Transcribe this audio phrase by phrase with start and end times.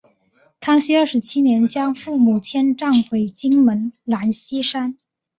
[0.59, 4.97] 康熙二十七年将父母迁葬回金门兰厝山。